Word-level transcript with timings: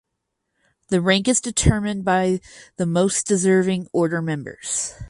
The 0.87 0.99
rank 0.99 1.27
is 1.27 1.39
determined 1.41 2.03
by 2.05 2.41
the 2.77 2.87
most 2.87 3.27
deserving 3.27 3.87
order 3.93 4.19
members. 4.19 4.95